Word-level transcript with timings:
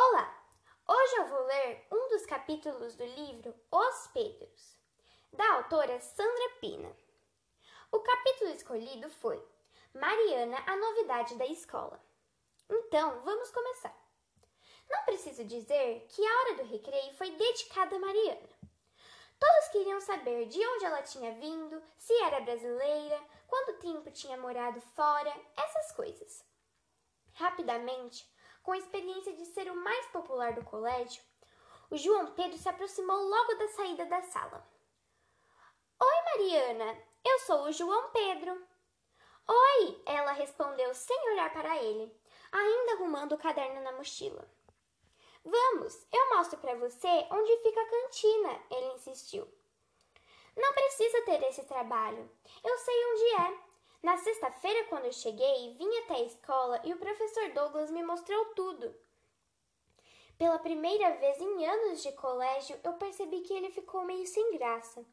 Olá! 0.00 0.32
Hoje 0.86 1.16
eu 1.16 1.26
vou 1.26 1.44
ler 1.44 1.88
um 1.90 2.08
dos 2.10 2.24
capítulos 2.24 2.94
do 2.94 3.04
livro 3.04 3.52
Os 3.68 4.06
Pedros, 4.14 4.78
da 5.32 5.54
autora 5.54 5.98
Sandra 6.00 6.50
Pina. 6.60 6.96
O 7.90 7.98
capítulo 7.98 8.52
escolhido 8.52 9.10
foi 9.10 9.44
Mariana, 9.92 10.62
a 10.68 10.76
novidade 10.76 11.34
da 11.34 11.46
escola. 11.46 12.00
Então, 12.70 13.22
vamos 13.22 13.50
começar. 13.50 13.92
Não 14.88 15.02
preciso 15.02 15.42
dizer 15.42 16.06
que 16.10 16.24
a 16.24 16.40
hora 16.42 16.54
do 16.58 16.70
recreio 16.70 17.12
foi 17.14 17.32
dedicada 17.32 17.96
a 17.96 17.98
Mariana. 17.98 18.48
Todos 19.36 19.68
queriam 19.72 20.00
saber 20.00 20.46
de 20.46 20.64
onde 20.64 20.84
ela 20.84 21.02
tinha 21.02 21.32
vindo, 21.32 21.82
se 21.96 22.12
era 22.22 22.40
brasileira, 22.42 23.20
quanto 23.48 23.80
tempo 23.80 24.12
tinha 24.12 24.36
morado 24.36 24.80
fora, 24.80 25.34
essas 25.56 25.90
coisas. 25.90 26.44
Rapidamente, 27.32 28.30
com 28.68 28.72
a 28.72 28.78
experiência 28.78 29.32
de 29.32 29.46
ser 29.46 29.70
o 29.70 29.74
popular 30.38 30.52
do 30.52 30.64
colégio, 30.64 31.22
o 31.90 31.96
João 31.96 32.32
Pedro 32.32 32.56
se 32.56 32.68
aproximou 32.68 33.16
logo 33.28 33.54
da 33.54 33.68
saída 33.68 34.06
da 34.06 34.22
sala. 34.22 34.64
Oi, 36.00 36.22
Mariana, 36.26 36.96
eu 37.24 37.38
sou 37.40 37.62
o 37.64 37.72
João 37.72 38.10
Pedro. 38.10 38.62
Oi, 39.48 40.02
ela 40.06 40.30
respondeu 40.32 40.94
sem 40.94 41.32
olhar 41.32 41.52
para 41.52 41.76
ele, 41.82 42.14
ainda 42.52 42.92
arrumando 42.92 43.32
o 43.32 43.38
caderno 43.38 43.82
na 43.82 43.92
mochila. 43.92 44.48
Vamos, 45.44 46.06
eu 46.12 46.36
mostro 46.36 46.58
para 46.60 46.76
você 46.76 47.26
onde 47.32 47.62
fica 47.62 47.80
a 47.80 47.90
cantina, 47.90 48.62
ele 48.70 48.94
insistiu. 48.94 49.48
Não 50.56 50.72
precisa 50.72 51.22
ter 51.22 51.42
esse 51.44 51.64
trabalho. 51.64 52.30
Eu 52.62 52.78
sei 52.78 53.04
onde 53.06 53.24
é. 53.42 53.68
Na 54.04 54.16
sexta-feira, 54.18 54.84
quando 54.84 55.06
eu 55.06 55.12
cheguei, 55.12 55.74
vim 55.74 55.98
até 55.98 56.14
a 56.14 56.22
escola 56.22 56.80
e 56.84 56.92
o 56.92 56.98
professor 56.98 57.50
Douglas 57.50 57.90
me 57.90 58.04
mostrou 58.04 58.44
tudo. 58.54 59.07
Pela 60.38 60.56
primeira 60.60 61.16
vez 61.16 61.40
em 61.40 61.66
anos 61.66 62.00
de 62.00 62.12
colégio, 62.12 62.78
eu 62.84 62.92
percebi 62.92 63.40
que 63.40 63.52
ele 63.52 63.70
ficou 63.70 64.04
meio 64.04 64.24
sem 64.24 64.56
graça. 64.56 65.04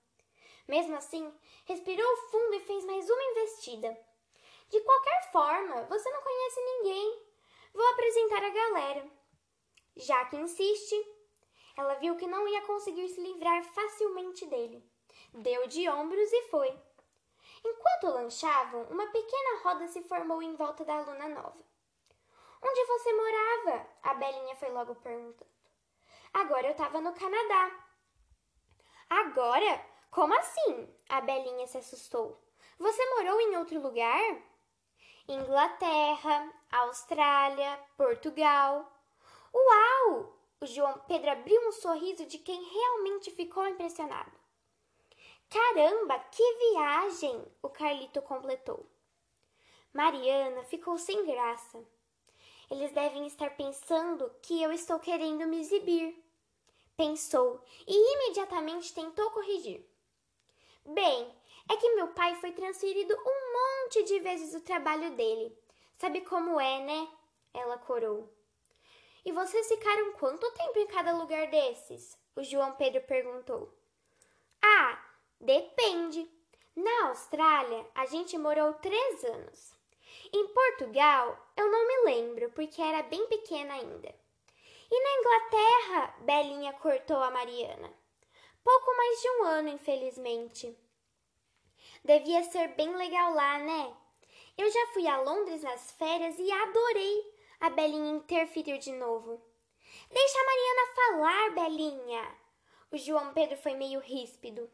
Mesmo 0.67 0.95
assim, 0.95 1.33
respirou 1.65 2.17
fundo 2.29 2.53
e 2.53 2.59
fez 2.59 2.85
mais 2.85 3.09
uma 3.09 3.23
investida. 3.23 3.97
De 4.69 4.79
qualquer 4.81 5.31
forma, 5.31 5.83
você 5.85 6.11
não 6.11 6.21
conhece 6.21 6.61
ninguém. 6.61 7.23
Vou 7.73 7.87
apresentar 7.87 8.43
a 8.43 8.49
galera. 8.49 9.11
Já 9.95 10.25
que 10.25 10.35
insiste, 10.35 10.95
ela 11.75 11.95
viu 11.95 12.15
que 12.17 12.27
não 12.27 12.47
ia 12.47 12.61
conseguir 12.61 13.07
se 13.09 13.19
livrar 13.19 13.63
facilmente 13.63 14.45
dele. 14.45 14.87
Deu 15.33 15.67
de 15.67 15.89
ombros 15.89 16.31
e 16.31 16.43
foi. 16.49 16.69
Enquanto 17.63 18.13
lanchavam, 18.13 18.83
uma 18.91 19.07
pequena 19.07 19.61
roda 19.63 19.87
se 19.87 20.03
formou 20.03 20.39
em 20.43 20.55
volta 20.55 20.85
da 20.85 20.99
aluna 20.99 21.27
nova. 21.29 21.74
Onde 22.67 22.85
você 22.85 23.13
morava? 23.13 23.87
A 24.01 24.13
Belinha 24.15 24.55
foi 24.55 24.71
logo 24.71 24.95
perguntando. 24.95 25.51
Agora 26.33 26.65
eu 26.65 26.71
estava 26.71 26.99
no 26.99 27.13
Canadá. 27.13 27.85
Agora? 29.07 29.85
Como 30.09 30.33
assim? 30.33 30.91
A 31.07 31.21
Belinha 31.21 31.67
se 31.67 31.77
assustou. 31.77 32.41
Você 32.79 33.05
morou 33.11 33.39
em 33.39 33.55
outro 33.57 33.79
lugar? 33.79 34.41
Inglaterra, 35.27 36.51
Austrália, 36.71 37.79
Portugal. 37.95 38.91
Uau! 39.53 40.35
O 40.59 40.65
João 40.65 40.97
Pedro 41.07 41.29
abriu 41.29 41.67
um 41.67 41.71
sorriso 41.71 42.25
de 42.25 42.39
quem 42.39 42.63
realmente 42.63 43.29
ficou 43.29 43.67
impressionado. 43.67 44.31
Caramba, 45.51 46.17
que 46.31 46.71
viagem! 46.71 47.45
O 47.61 47.69
Carlito 47.69 48.23
completou. 48.23 48.89
Mariana 49.93 50.63
ficou 50.63 50.97
sem 50.97 51.25
graça. 51.27 51.94
Eles 52.69 52.91
devem 52.91 53.27
estar 53.27 53.55
pensando 53.55 54.31
que 54.41 54.61
eu 54.61 54.71
estou 54.71 54.99
querendo 54.99 55.47
me 55.47 55.59
exibir. 55.59 56.23
Pensou 56.97 57.63
e 57.87 58.13
imediatamente 58.13 58.93
tentou 58.93 59.29
corrigir. 59.31 59.85
Bem, 60.85 61.33
é 61.69 61.77
que 61.77 61.95
meu 61.95 62.09
pai 62.09 62.35
foi 62.35 62.51
transferido 62.51 63.13
um 63.13 63.83
monte 63.83 64.03
de 64.03 64.19
vezes 64.19 64.53
o 64.55 64.61
trabalho 64.61 65.11
dele. 65.15 65.57
Sabe 65.97 66.21
como 66.21 66.59
é, 66.59 66.79
né? 66.81 67.07
Ela 67.53 67.77
corou. 67.77 68.29
E 69.25 69.31
vocês 69.31 69.67
ficaram 69.67 70.13
quanto 70.13 70.51
tempo 70.51 70.79
em 70.79 70.87
cada 70.87 71.15
lugar 71.15 71.47
desses? 71.47 72.17
O 72.35 72.43
João 72.43 72.73
Pedro 72.73 73.01
perguntou. 73.01 73.73
Ah, 74.61 75.05
Depende. 75.39 76.27
Na 76.75 77.09
Austrália, 77.09 77.85
a 77.93 78.05
gente 78.05 78.37
morou 78.37 78.73
três 78.73 79.23
anos. 79.23 79.74
Em 80.33 80.47
Portugal, 80.47 81.37
eu 81.55 81.69
não 81.69 81.87
me 81.87 82.11
lembro, 82.11 82.51
porque 82.51 82.81
era 82.81 83.03
bem 83.03 83.25
pequena 83.27 83.73
ainda. 83.73 84.15
E 84.91 85.03
na 85.03 85.19
Inglaterra, 85.19 86.15
Belinha 86.19 86.73
cortou 86.73 87.17
a 87.17 87.31
Mariana. 87.31 87.91
Pouco 88.63 88.97
mais 88.97 89.21
de 89.21 89.29
um 89.29 89.43
ano, 89.43 89.69
infelizmente. 89.69 90.77
Devia 92.03 92.43
ser 92.43 92.69
bem 92.69 92.95
legal 92.95 93.33
lá, 93.33 93.59
né? 93.59 93.95
Eu 94.57 94.69
já 94.69 94.87
fui 94.87 95.07
a 95.07 95.21
Londres 95.21 95.63
nas 95.63 95.91
férias 95.91 96.37
e 96.39 96.51
adorei. 96.51 97.35
A 97.59 97.69
Belinha 97.69 98.11
interferiu 98.11 98.77
de 98.77 98.91
novo. 98.91 99.41
Deixa 100.11 100.39
a 100.39 100.45
Mariana 100.45 100.95
falar, 100.95 101.49
Belinha. 101.55 102.37
O 102.91 102.97
João 102.97 103.33
Pedro 103.33 103.57
foi 103.57 103.73
meio 103.73 103.99
ríspido. 103.99 104.69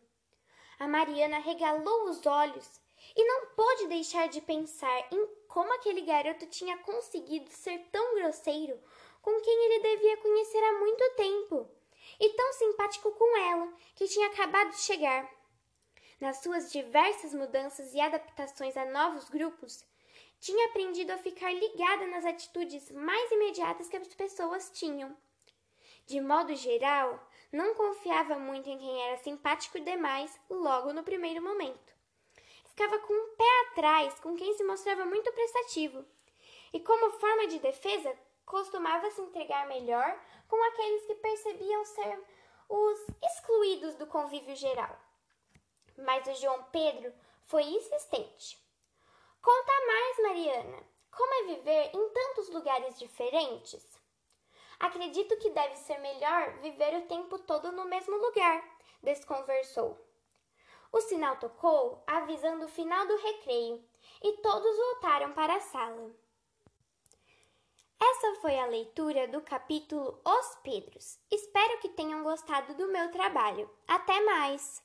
A 0.77 0.87
Mariana 0.87 1.39
regalou 1.39 2.09
os 2.09 2.25
olhos 2.25 2.81
e 3.15 3.23
não 3.23 3.47
pôde 3.55 3.87
deixar 3.87 4.27
de 4.27 4.41
pensar 4.41 5.07
em 5.11 5.27
como 5.47 5.73
aquele 5.73 6.01
garoto 6.01 6.45
tinha 6.45 6.77
conseguido 6.79 7.49
ser 7.49 7.79
tão 7.91 8.15
grosseiro 8.15 8.79
com 9.21 9.39
quem 9.41 9.65
ele 9.65 9.79
devia 9.83 10.17
conhecer 10.17 10.63
há 10.63 10.79
muito 10.79 11.15
tempo 11.15 11.69
e 12.19 12.29
tão 12.29 12.53
simpático 12.53 13.11
com 13.11 13.37
ela, 13.37 13.71
que 13.95 14.07
tinha 14.07 14.27
acabado 14.27 14.69
de 14.71 14.79
chegar. 14.79 15.29
Nas 16.19 16.37
suas 16.37 16.71
diversas 16.71 17.33
mudanças 17.33 17.93
e 17.93 17.99
adaptações 17.99 18.77
a 18.77 18.85
novos 18.85 19.29
grupos, 19.29 19.83
tinha 20.39 20.67
aprendido 20.67 21.11
a 21.11 21.17
ficar 21.17 21.51
ligada 21.51 22.07
nas 22.07 22.25
atitudes 22.25 22.91
mais 22.91 23.31
imediatas 23.31 23.87
que 23.87 23.97
as 23.97 24.07
pessoas 24.15 24.71
tinham. 24.71 25.15
De 26.05 26.19
modo 26.19 26.55
geral, 26.55 27.27
não 27.51 27.75
confiava 27.75 28.37
muito 28.39 28.69
em 28.69 28.77
quem 28.77 29.03
era 29.03 29.17
simpático 29.17 29.79
demais 29.79 30.39
logo 30.49 30.93
no 30.93 31.03
primeiro 31.03 31.43
momento. 31.43 32.00
Ficava 32.81 32.97
com 32.97 33.13
um 33.13 33.35
pé 33.35 33.61
atrás 33.69 34.19
com 34.21 34.35
quem 34.35 34.55
se 34.55 34.63
mostrava 34.63 35.05
muito 35.05 35.31
prestativo. 35.33 36.03
E 36.73 36.79
como 36.79 37.11
forma 37.11 37.45
de 37.45 37.59
defesa, 37.59 38.11
costumava 38.43 39.11
se 39.11 39.21
entregar 39.21 39.67
melhor 39.67 40.19
com 40.47 40.55
aqueles 40.63 41.05
que 41.05 41.13
percebiam 41.13 41.85
ser 41.85 42.19
os 42.67 43.07
excluídos 43.21 43.93
do 43.97 44.07
convívio 44.07 44.55
geral. 44.55 44.97
Mas 45.95 46.25
o 46.25 46.41
João 46.41 46.63
Pedro 46.71 47.13
foi 47.43 47.61
insistente. 47.65 48.57
Conta 49.43 49.85
mais, 49.85 50.17
Mariana. 50.23 50.83
Como 51.11 51.33
é 51.35 51.55
viver 51.55 51.91
em 51.93 52.09
tantos 52.09 52.49
lugares 52.49 52.97
diferentes? 52.97 53.87
Acredito 54.79 55.37
que 55.37 55.51
deve 55.51 55.75
ser 55.75 55.99
melhor 55.99 56.57
viver 56.61 56.95
o 56.95 57.05
tempo 57.05 57.37
todo 57.37 57.71
no 57.71 57.85
mesmo 57.85 58.17
lugar, 58.17 58.67
desconversou. 59.03 60.10
O 60.91 60.99
sinal 61.01 61.37
tocou, 61.37 62.03
avisando 62.05 62.65
o 62.65 62.69
final 62.69 63.07
do 63.07 63.15
recreio, 63.15 63.83
e 64.21 64.37
todos 64.37 64.77
voltaram 64.77 65.31
para 65.33 65.55
a 65.55 65.61
sala. 65.61 66.11
Essa 67.99 68.41
foi 68.41 68.59
a 68.59 68.65
leitura 68.65 69.27
do 69.27 69.41
capítulo 69.41 70.19
Os 70.25 70.55
Pedros. 70.63 71.19
Espero 71.31 71.79
que 71.79 71.89
tenham 71.89 72.23
gostado 72.23 72.73
do 72.73 72.87
meu 72.87 73.11
trabalho. 73.11 73.69
Até 73.87 74.19
mais! 74.21 74.83